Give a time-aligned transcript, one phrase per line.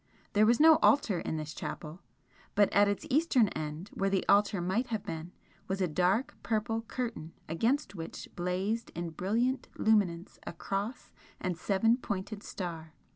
[0.33, 2.01] There was no altar in this chapel,
[2.55, 5.31] but at its eastern end where the altar might have been,
[5.67, 11.97] was a dark purple curtain against which blazed in brilliant luminance a Cross and Seven
[11.97, 12.93] pointed Star.